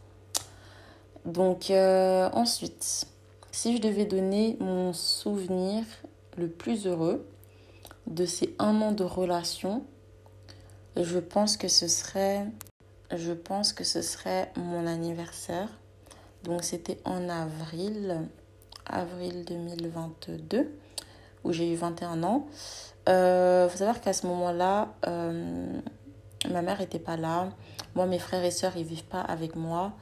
[1.25, 3.07] Donc euh, ensuite,
[3.51, 5.83] si je devais donner mon souvenir
[6.37, 7.27] le plus heureux
[8.07, 9.83] de ces un an de relation,
[10.95, 12.45] je pense que ce serait,
[13.15, 15.69] je pense que ce serait mon anniversaire.
[16.43, 18.27] Donc c'était en avril
[18.89, 20.71] avril 2022,
[21.43, 22.47] où j'ai eu 21 ans.
[23.07, 25.79] Il euh, faut savoir qu'à ce moment-là, euh,
[26.49, 27.49] ma mère n'était pas là.
[27.95, 29.93] Moi, mes frères et sœurs, ils vivent pas avec moi.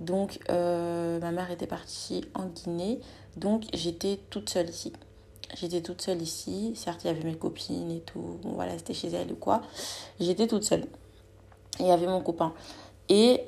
[0.00, 3.00] Donc, euh, ma mère était partie en Guinée.
[3.36, 4.92] Donc, j'étais toute seule ici.
[5.54, 6.72] J'étais toute seule ici.
[6.76, 8.38] Certes, il y avait mes copines et tout.
[8.42, 9.62] Voilà, c'était chez elle ou quoi.
[10.20, 10.86] J'étais toute seule.
[11.80, 12.54] il y avait mon copain.
[13.08, 13.42] Et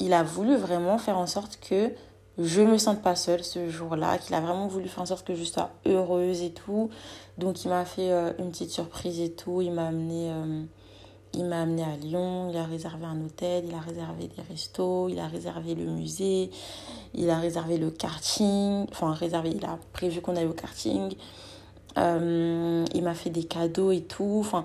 [0.00, 1.92] il a voulu vraiment faire en sorte que
[2.38, 5.34] je me sente pas seule ce jour-là, qu'il a vraiment voulu faire en sorte que
[5.34, 6.90] je sois heureuse et tout.
[7.38, 9.62] Donc il m'a fait euh, une petite surprise et tout.
[9.62, 10.62] Il m'a amené, euh,
[11.34, 12.48] il m'a amené à Lyon.
[12.50, 16.50] Il a réservé un hôtel, il a réservé des restos, il a réservé le musée,
[17.14, 18.86] il a réservé le karting.
[18.90, 21.14] Enfin réservé, il a prévu qu'on aille au karting.
[21.96, 24.38] Euh, il m'a fait des cadeaux et tout.
[24.40, 24.64] Enfin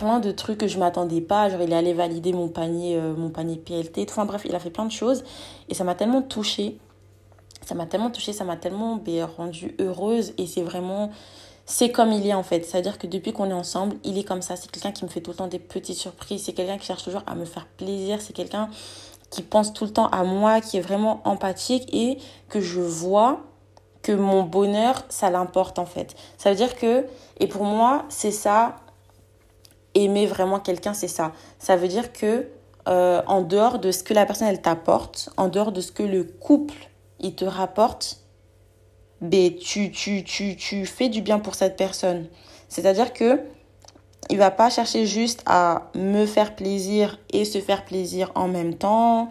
[0.00, 1.50] plein de trucs que je m'attendais pas.
[1.50, 4.06] Genre, il allait valider mon panier, euh, mon panier PLT.
[4.08, 5.22] Enfin, bref, il a fait plein de choses.
[5.68, 6.78] Et ça m'a tellement touchée.
[7.66, 10.32] Ça m'a tellement touchée, ça m'a tellement ben, rendue heureuse.
[10.38, 11.10] Et c'est vraiment.
[11.66, 12.64] C'est comme il est en fait.
[12.64, 14.56] C'est-à-dire que depuis qu'on est ensemble, il est comme ça.
[14.56, 16.44] C'est quelqu'un qui me fait tout le temps des petites surprises.
[16.44, 18.20] C'est quelqu'un qui cherche toujours à me faire plaisir.
[18.20, 18.68] C'est quelqu'un
[19.30, 22.18] qui pense tout le temps à moi, qui est vraiment empathique et
[22.48, 23.40] que je vois
[24.02, 26.16] que mon bonheur, ça l'importe en fait.
[26.38, 27.06] Ça veut dire que,
[27.38, 28.76] et pour moi, c'est ça
[29.94, 31.32] aimer vraiment quelqu'un, c'est ça.
[31.58, 32.48] Ça veut dire que
[32.88, 36.02] euh, en dehors de ce que la personne elle t'apporte, en dehors de ce que
[36.02, 38.20] le couple il te rapporte,
[39.20, 42.26] ben, tu, tu, tu, tu fais du bien pour cette personne.
[42.68, 43.40] C'est-à-dire que
[44.30, 48.74] il va pas chercher juste à me faire plaisir et se faire plaisir en même
[48.74, 49.28] temps.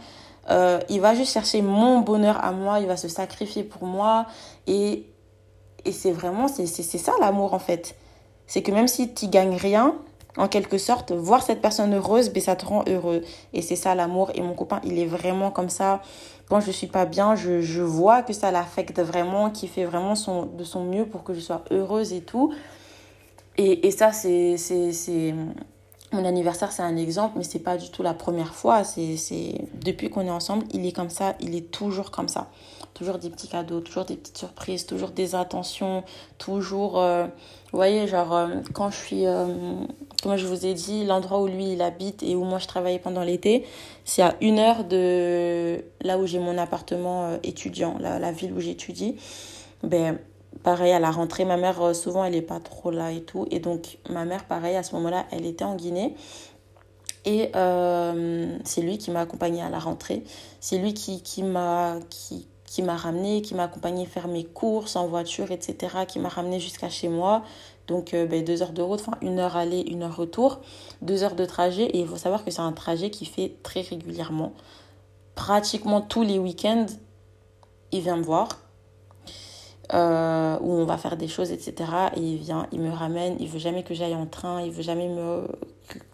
[0.49, 4.25] Euh, il va juste chercher mon bonheur à moi, il va se sacrifier pour moi.
[4.67, 5.05] Et,
[5.85, 7.95] et c'est vraiment, c'est ça l'amour en fait.
[8.45, 9.95] C'est que même si tu gagnes rien,
[10.37, 13.23] en quelque sorte, voir cette personne heureuse, ben, ça te rend heureux.
[13.53, 14.31] Et c'est ça l'amour.
[14.35, 16.01] Et mon copain, il est vraiment comme ça.
[16.49, 20.15] Quand je suis pas bien, je, je vois que ça l'affecte vraiment, qu'il fait vraiment
[20.15, 22.51] son, de son mieux pour que je sois heureuse et tout.
[23.57, 24.55] Et, et ça, c'est
[26.11, 28.83] mon anniversaire, c'est un exemple, mais c'est pas du tout la première fois.
[28.83, 32.47] C'est depuis qu'on est ensemble, il est comme ça, il est toujours comme ça.
[32.95, 36.03] Toujours des petits cadeaux, toujours des petites surprises, toujours des attentions,
[36.39, 36.99] toujours.
[36.99, 37.25] Euh,
[37.71, 39.27] vous voyez, genre, euh, quand je suis.
[39.27, 39.45] Euh,
[40.21, 42.99] comme je vous ai dit, l'endroit où lui il habite et où moi je travaillais
[42.99, 43.65] pendant l'été,
[44.03, 48.59] c'est à une heure de là où j'ai mon appartement étudiant, la, la ville où
[48.59, 49.15] j'étudie.
[49.83, 50.19] Ben,
[50.63, 53.47] pareil, à la rentrée, ma mère, euh, souvent, elle n'est pas trop là et tout.
[53.51, 56.15] Et donc, ma mère, pareil, à ce moment-là, elle était en Guinée.
[57.25, 60.23] Et euh, c'est lui qui m'a accompagné à la rentrée.
[60.59, 64.95] C'est lui qui, qui m'a qui, qui m'a ramené, qui m'a accompagné faire mes courses
[64.95, 67.43] en voiture, etc., qui m'a ramené jusqu'à chez moi.
[67.89, 70.59] Donc, euh, ben, deux heures de route, enfin, une heure aller, une heure retour,
[71.01, 71.85] deux heures de trajet.
[71.85, 74.53] Et il faut savoir que c'est un trajet qui fait très régulièrement.
[75.33, 76.85] Pratiquement tous les week-ends,
[77.91, 78.47] il vient me voir.
[79.91, 81.73] Euh, où on va faire des choses, etc.
[82.15, 84.83] Et il vient, il me ramène, il veut jamais que j'aille en train, il veut
[84.83, 85.47] jamais me...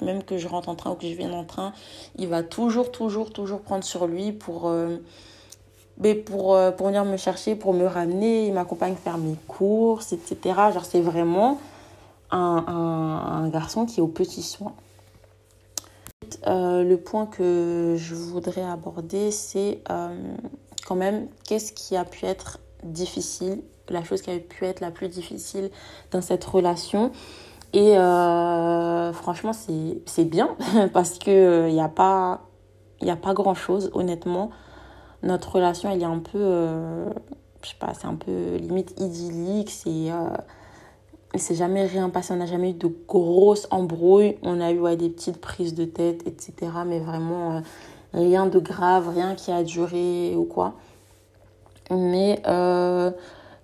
[0.02, 1.74] Même que je rentre en train ou que je vienne en train,
[2.16, 4.70] il va toujours, toujours, toujours prendre sur lui pour...
[4.70, 4.98] Euh,
[5.98, 10.12] ben, pour, euh, pour venir me chercher, pour me ramener, il m'accompagne faire mes courses,
[10.12, 10.38] etc.
[10.74, 11.58] Genre c'est vraiment
[12.32, 14.74] un, un, garçon qui est au petit soin.
[16.48, 20.36] Euh, le point que je voudrais aborder, c'est euh,
[20.86, 24.92] quand même qu'est-ce qui a pu être difficile, la chose qui a pu être la
[24.92, 25.72] plus difficile
[26.12, 27.12] dans cette relation.
[27.72, 27.96] Et
[29.14, 30.56] franchement, c'est bien
[30.94, 32.42] parce qu'il n'y a pas,
[33.06, 34.50] a pas grand-chose, honnêtement.
[35.26, 37.10] Notre relation, elle est un peu, euh,
[37.62, 39.70] je sais pas, c'est un peu limite idyllique.
[39.70, 40.30] C'est, euh,
[41.38, 44.38] s'est jamais rien passé, on n'a jamais eu de grosses embrouilles.
[44.42, 46.72] On a eu des petites prises de tête, etc.
[46.86, 47.62] Mais vraiment,
[48.14, 50.76] rien de grave, rien qui a duré ou quoi.
[51.92, 53.12] Mais euh,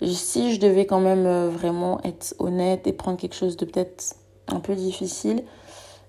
[0.02, 4.16] si je devais quand même euh, vraiment être honnête et prendre quelque chose de peut-être
[4.48, 5.44] un peu difficile,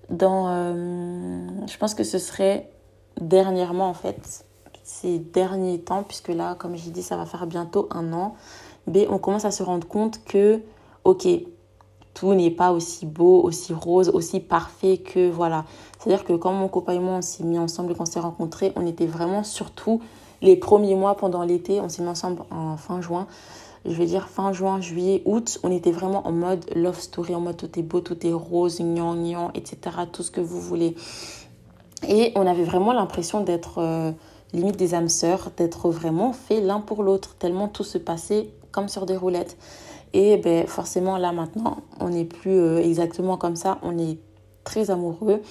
[0.09, 2.69] dans, euh, je pense que ce serait
[3.19, 4.45] dernièrement en fait,
[4.83, 8.35] ces derniers temps, puisque là, comme j'ai dit, ça va faire bientôt un an,
[8.87, 10.61] mais on commence à se rendre compte que,
[11.03, 11.27] ok,
[12.13, 15.65] tout n'est pas aussi beau, aussi rose, aussi parfait que voilà.
[15.99, 18.85] C'est-à-dire que quand mon copain et moi on s'est mis ensemble qu'on s'est rencontrés, on
[18.85, 20.01] était vraiment surtout
[20.41, 23.27] les premiers mois pendant l'été, on s'est mis ensemble en fin juin.
[23.85, 27.41] Je vais dire fin juin, juillet, août, on était vraiment en mode love story, en
[27.41, 29.77] mode tout est beau, tout est rose, gnan, gnan, etc.
[30.11, 30.95] Tout ce que vous voulez.
[32.07, 34.11] Et on avait vraiment l'impression d'être euh,
[34.53, 38.87] limite des âmes sœurs, d'être vraiment fait l'un pour l'autre, tellement tout se passait comme
[38.87, 39.57] sur des roulettes.
[40.13, 43.79] Et ben, forcément, là maintenant, on n'est plus euh, exactement comme ça.
[43.81, 44.19] On est
[44.63, 45.41] très amoureux,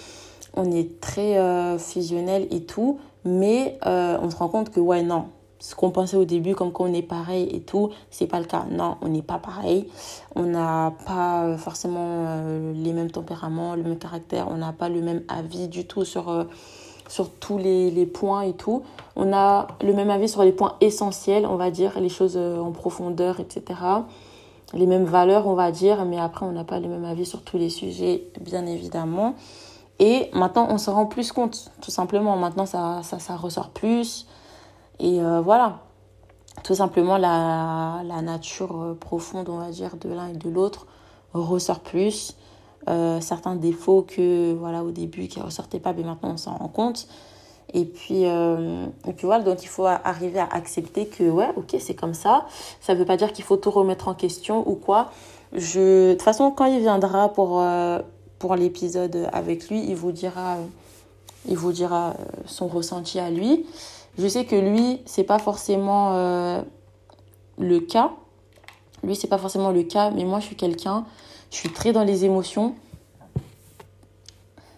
[0.55, 2.99] on est très euh, fusionnel et tout.
[3.25, 5.27] Mais euh, on se rend compte que, ouais, non,
[5.61, 8.65] ce qu'on pensait au début, comme qu'on est pareil et tout, c'est pas le cas.
[8.71, 9.89] Non, on n'est pas pareil.
[10.35, 12.43] On n'a pas forcément
[12.75, 14.49] les mêmes tempéraments, le même caractère.
[14.51, 16.47] On n'a pas le même avis du tout sur,
[17.13, 18.85] sur tous les, les, points et tout.
[19.17, 22.73] On a le même avis sur les points essentiels, on va dire, les choses en
[22.73, 23.81] profondeur, etc.
[24.73, 27.43] Les mêmes valeurs, on va dire, mais après, on n'a pas le même avis sur
[27.43, 29.35] tous les sujets, bien évidemment.
[29.99, 32.35] Et maintenant, on se rend plus compte, tout simplement.
[32.39, 34.27] Maintenant, ça, ça, ça ressort plus.
[34.99, 35.81] Et euh, voilà.
[36.65, 40.87] Tout simplement, la, la nature euh, profonde, on va dire, de l'un et de l'autre
[41.35, 42.37] ressort plus.
[42.89, 46.69] Euh, certains défauts que, voilà, au début, qui ressortaient pas, mais maintenant, on s'en rend
[46.69, 47.07] compte.
[47.75, 51.77] Et puis, euh, et puis voilà, donc il faut arriver à accepter que, ouais, ok,
[51.79, 52.47] c'est comme ça.
[52.81, 55.11] Ça ne veut pas dire qu'il faut tout remettre en question ou quoi.
[55.53, 58.01] Je, de toute façon, quand il viendra pour, euh,
[58.39, 60.57] pour l'épisode avec lui, il vous dira,
[61.49, 62.15] il vous dira
[62.47, 63.65] son ressenti à lui.
[64.19, 66.63] Je sais que lui, c'est pas forcément
[67.59, 68.11] le cas.
[69.03, 71.05] Lui, c'est pas forcément le cas, mais moi, je suis quelqu'un,
[71.53, 72.75] je suis très dans les émotions.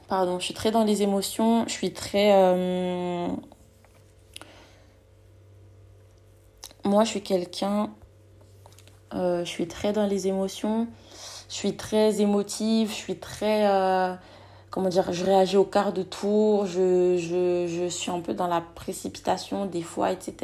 [0.09, 2.33] Pardon, je suis très dans les émotions, je suis très.
[2.35, 3.29] Euh...
[6.85, 7.91] Moi, je suis quelqu'un.
[9.15, 10.87] Euh, je suis très dans les émotions
[11.49, 13.69] je suis très émotive, je suis très.
[13.69, 14.15] Euh,
[14.71, 18.49] comment dire Je réagis au quart de tour, je, je, je, suis un peu dans
[18.49, 20.35] la précipitation des fois, etc.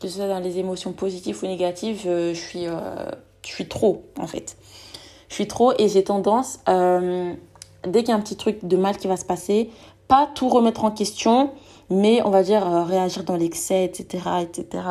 [0.00, 4.26] Que ce soit dans les émotions positives ou négatives, je, suis, je suis trop, en
[4.26, 4.56] fait.
[5.30, 7.32] Je suis trop et j'ai tendance, euh,
[7.86, 9.70] dès qu'il y a un petit truc de mal qui va se passer,
[10.06, 11.52] pas tout remettre en question,
[11.88, 14.82] mais on va dire réagir dans l'excès, etc., etc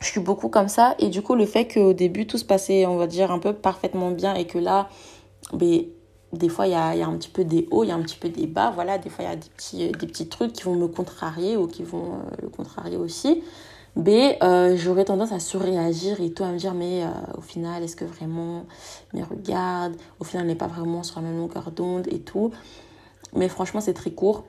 [0.00, 0.94] je suis beaucoup comme ça.
[0.98, 3.52] Et du coup, le fait qu'au début, tout se passait, on va dire, un peu
[3.52, 4.88] parfaitement bien et que là,
[5.52, 5.82] ben,
[6.32, 7.94] des fois, il y a, y a, un petit peu des hauts, il y a
[7.94, 8.70] un petit peu des bas.
[8.74, 11.56] Voilà, des fois, il y a des petits, des petits trucs qui vont me contrarier
[11.56, 13.42] ou qui vont euh, le contrarier aussi.
[14.02, 17.82] Mais euh, j'aurais tendance à surréagir et tout, à me dire, mais euh, au final,
[17.82, 18.64] est-ce que vraiment,
[19.12, 22.50] mais regarde, au final, on n'est pas vraiment sur la même longueur d'onde et tout.
[23.34, 24.44] Mais franchement, c'est très court,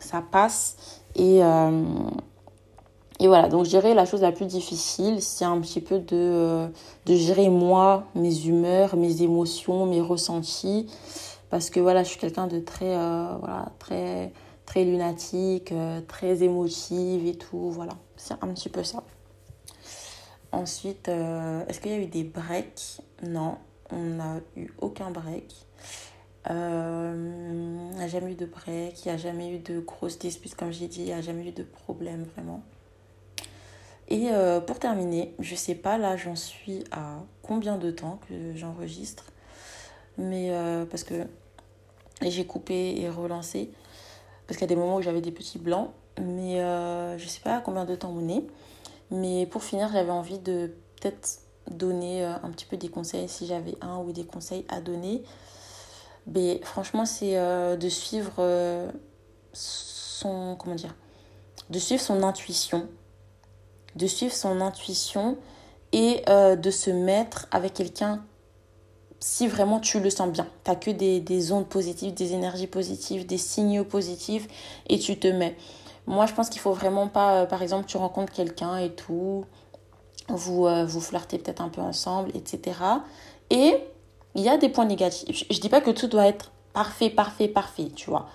[0.00, 1.02] ça passe.
[1.14, 1.84] Et, euh,
[3.20, 6.66] et voilà, donc gérer la chose la plus difficile, c'est un petit peu de,
[7.06, 10.88] de gérer moi, mes humeurs, mes émotions, mes ressentis.
[11.48, 14.32] Parce que voilà, je suis quelqu'un de très, voilà, très,
[14.66, 15.72] très lunatique,
[16.08, 17.70] très émotive et tout.
[17.70, 17.92] Voilà,
[18.26, 19.02] c'est un petit peu ça.
[20.52, 23.00] Ensuite, est-ce qu'il y a eu des breaks?
[23.22, 23.58] Non,
[23.90, 25.66] on n'a eu aucun break.
[26.50, 30.18] Euh, il n'y a jamais eu de break, il n'y a jamais eu de grosses
[30.18, 32.62] disputes, comme j'ai dit, il n'y a jamais eu de problème vraiment.
[34.08, 38.54] Et euh, pour terminer, je sais pas là j'en suis à combien de temps que
[38.54, 39.24] j'enregistre,
[40.18, 41.26] mais euh, parce que
[42.22, 43.72] j'ai coupé et relancé,
[44.46, 47.40] parce qu'il y a des moments où j'avais des petits blancs, mais euh, je sais
[47.40, 48.44] pas combien de temps on est.
[49.10, 53.76] Mais pour finir, j'avais envie de peut-être donner un petit peu des conseils si j'avais
[53.80, 55.22] un ou des conseils à donner.
[56.26, 58.90] Mais franchement, c'est de suivre
[59.52, 60.94] son comment dire,
[61.70, 62.88] de suivre son intuition
[63.96, 65.36] de suivre son intuition
[65.92, 68.24] et euh, de se mettre avec quelqu'un
[69.18, 70.46] si vraiment tu le sens bien.
[70.64, 74.46] Tu n'as que des, ondes positives, des énergies positives, des signaux positifs
[74.88, 75.56] et tu te mets.
[76.06, 79.44] Moi, je pense qu'il faut vraiment pas, euh, par exemple, tu rencontres quelqu'un et tout,
[80.28, 82.78] vous, euh, vous flirtez peut-être un peu ensemble, etc.
[83.50, 83.76] Et
[84.34, 85.46] il y a des points négatifs.
[85.50, 88.26] Je, ne dis pas que tout doit être parfait, parfait, parfait, tu vois.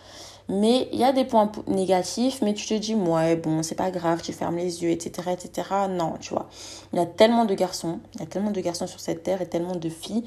[0.50, 3.92] Mais il y a des points négatifs, mais tu te dis, ouais, bon, c'est pas
[3.92, 5.70] grave, tu fermes les yeux, etc., etc.
[5.90, 6.50] Non, tu vois.
[6.92, 9.42] Il y a tellement de garçons, il y a tellement de garçons sur cette terre
[9.42, 10.24] et tellement de filles.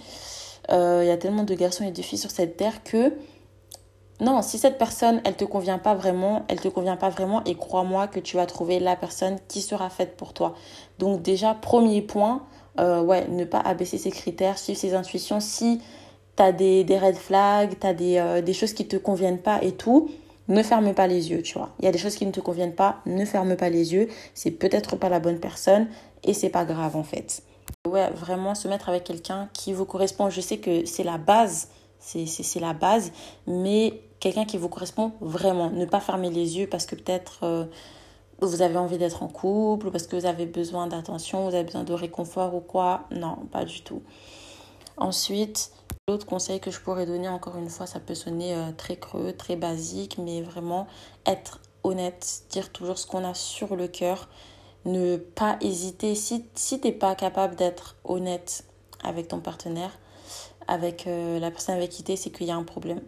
[0.71, 3.13] Euh, il y a tellement de garçons et de filles sur cette terre que
[4.21, 7.57] non, si cette personne, elle te convient pas vraiment, elle te convient pas vraiment et
[7.57, 10.55] crois-moi que tu vas trouver la personne qui sera faite pour toi.
[10.99, 12.43] Donc déjà, premier point,
[12.79, 15.41] euh, ouais, ne pas abaisser ses critères, suivre ses intuitions.
[15.41, 15.81] Si
[16.37, 19.73] t'as des, des red flags, t'as des, euh, des choses qui te conviennent pas et
[19.73, 20.09] tout,
[20.49, 21.71] ne ferme pas les yeux, tu vois.
[21.81, 24.09] Il y a des choses qui ne te conviennent pas, ne ferme pas les yeux.
[24.35, 25.89] C'est peut-être pas la bonne personne
[26.23, 27.43] et c'est pas grave en fait.
[27.89, 30.31] Ouais, vraiment se mettre avec quelqu'un qui vous correspond.
[30.31, 31.69] Je sais que c'est la base,
[32.05, 33.13] c'est la base,
[33.47, 35.71] mais quelqu'un qui vous correspond vraiment.
[35.71, 37.65] Ne pas fermer les yeux parce que peut-être euh,
[38.41, 41.65] vous avez envie d'être en couple, ou parce que vous avez besoin d'attention, vous avez
[41.65, 43.05] besoin de réconfort ou quoi.
[43.11, 44.03] Non, pas du tout.
[44.97, 45.73] Ensuite,
[46.07, 49.33] L'autre conseil que je pourrais donner, encore une fois, ça peut sonner euh, très creux,
[49.33, 50.87] très basique, mais vraiment
[51.25, 54.29] être honnête, dire toujours ce qu'on a sur le cœur,
[54.85, 56.15] ne pas hésiter.
[56.15, 58.67] Si, si tu n'es pas capable d'être honnête
[59.03, 59.99] avec ton partenaire,
[60.69, 63.01] avec euh, la personne avec qui tu es, c'est qu'il y a un problème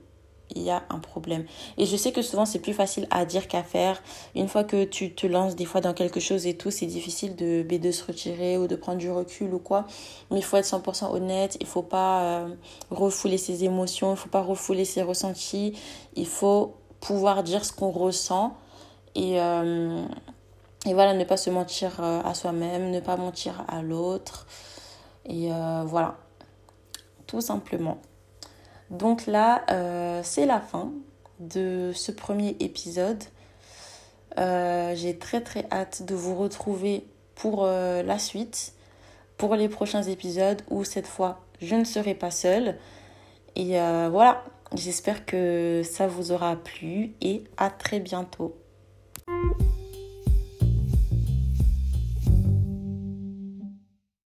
[0.55, 1.45] il y a un problème.
[1.79, 4.03] Et je sais que souvent c'est plus facile à dire qu'à faire.
[4.35, 7.37] Une fois que tu te lances des fois dans quelque chose et tout, c'est difficile
[7.37, 9.87] de, de se retirer ou de prendre du recul ou quoi.
[10.31, 12.49] Mais il faut être 100% honnête, il faut pas euh,
[12.91, 15.77] refouler ses émotions, il faut pas refouler ses ressentis.
[16.15, 18.57] Il faut pouvoir dire ce qu'on ressent
[19.15, 20.05] et, euh,
[20.87, 24.47] et voilà, ne pas se mentir à soi-même, ne pas mentir à l'autre.
[25.29, 25.49] Et
[25.85, 26.17] voilà,
[27.41, 27.99] simplement.
[28.91, 30.93] Donc là, euh, c'est la fin
[31.41, 33.23] de ce premier épisode.
[34.39, 38.75] Euh, j'ai très très hâte de vous retrouver pour euh, la suite,
[39.37, 42.77] pour les prochains épisodes où cette fois je ne serai pas seule.
[43.55, 43.79] Et
[44.11, 44.45] voilà,
[44.75, 48.55] j'espère que ça vous aura plu et à très bientôt.